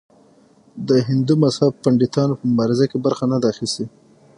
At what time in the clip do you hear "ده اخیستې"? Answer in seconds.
3.41-3.85